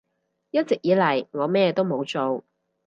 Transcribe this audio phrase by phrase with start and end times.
[0.49, 2.43] 一直以嚟我咩都冇做